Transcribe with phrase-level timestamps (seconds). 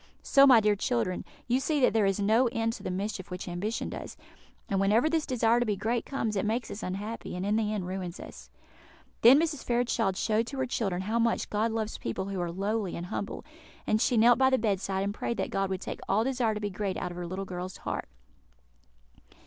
[0.23, 3.47] So, my dear children, you see that there is no end to the mischief which
[3.47, 4.17] ambition does;
[4.67, 7.71] and whenever this desire to be great comes, it makes us unhappy, and in the
[7.71, 8.49] end ruins us."
[9.21, 9.63] Then Mrs.
[9.63, 13.45] Fairchild showed to her children how much God loves people who are lowly and humble;
[13.85, 16.59] and she knelt by the bedside and prayed that God would take all desire to
[16.59, 18.09] be great out of her dear little girls' hearts.